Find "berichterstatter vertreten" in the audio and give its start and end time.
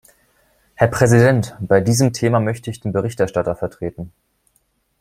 2.91-4.11